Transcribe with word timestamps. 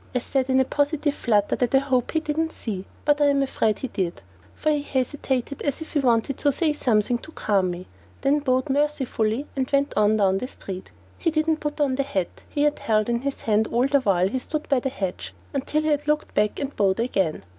I 0.15 0.17
said 0.17 0.49
in 0.49 0.59
a 0.59 0.65
positive 0.65 1.13
flutter 1.13 1.55
that 1.55 1.75
I 1.75 1.77
hope 1.77 2.09
he 2.13 2.19
didn't 2.19 2.51
see; 2.53 2.85
but 3.05 3.21
I 3.21 3.25
am 3.27 3.43
afraid 3.43 3.77
he 3.77 3.87
did, 3.87 4.23
for 4.55 4.71
he 4.71 4.81
hesitated 4.81 5.61
as 5.61 5.79
if 5.79 5.93
he 5.93 5.99
wanted 5.99 6.39
to 6.39 6.51
say 6.51 6.73
something 6.73 7.19
to 7.19 7.31
calm 7.33 7.69
me, 7.69 7.85
then 8.21 8.39
bowed 8.39 8.71
mercifully 8.71 9.45
and 9.55 9.69
went 9.69 9.93
on 9.95 10.17
down 10.17 10.39
the 10.39 10.47
street. 10.47 10.89
He 11.19 11.29
didn't 11.29 11.57
put 11.59 11.79
on 11.79 11.97
the 11.97 12.01
hat 12.01 12.41
he 12.49 12.63
had 12.63 12.79
held 12.79 13.09
in 13.09 13.21
his 13.21 13.41
hand 13.41 13.67
all 13.67 13.85
the 13.85 13.99
while 14.01 14.27
he 14.27 14.39
stood 14.39 14.67
by 14.67 14.79
the 14.79 14.89
hedge 14.89 15.35
until 15.53 15.83
he 15.83 15.89
had 15.89 16.07
looked 16.07 16.33
back 16.33 16.57
and 16.59 16.75
bowed 16.75 16.99
again. 16.99 17.43